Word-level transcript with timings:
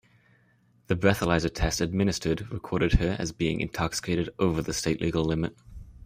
The 0.87 0.95
breathalyzer 0.95 1.53
test 1.53 1.79
administered 1.79 2.51
recorded 2.51 2.93
her 2.93 3.15
as 3.19 3.31
being 3.31 3.59
intoxicated 3.61 4.31
over 4.39 4.63
the 4.63 4.73
state 4.73 4.99
legal 4.99 5.23
limit. 5.23 5.55